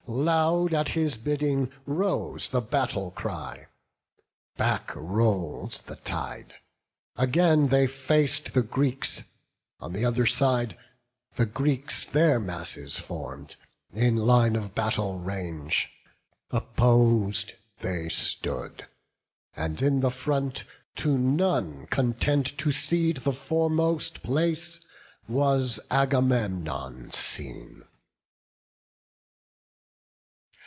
[0.07, 3.67] Loud, at his bidding, rose the battle cry;
[4.57, 6.55] Back roll'd the tide;
[7.15, 9.23] again they fac'd the Greeks:
[9.79, 10.75] On th' other side
[11.35, 13.55] the Greeks their masses form'd,
[13.93, 15.87] In line of battle rang'd;
[16.49, 18.87] opposed they stood;
[19.55, 20.65] And in the front,
[20.95, 24.81] to none content to cede The foremost place,
[25.29, 27.83] was Agamemnon seen.